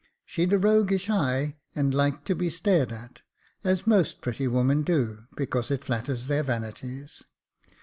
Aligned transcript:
She'd 0.25 0.51
a 0.51 0.57
roguish 0.57 1.11
eye, 1.11 1.57
and 1.75 1.93
liked 1.93 2.25
to 2.25 2.33
be 2.33 2.49
stared 2.49 2.91
at, 2.91 3.21
as 3.63 3.85
most 3.85 4.19
pretty 4.19 4.47
women 4.47 4.81
do, 4.81 5.27
because 5.35 5.69
it 5.69 5.85
flatters 5.85 6.25
their 6.25 6.41
vanities. 6.41 7.21